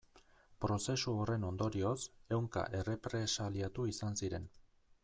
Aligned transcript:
Prozesu 0.63 1.13
horren 1.25 1.45
ondorioz, 1.49 1.99
ehunka 2.37 2.65
errepresaliatu 2.81 3.89
izan 3.93 4.21
ziren. 4.25 4.53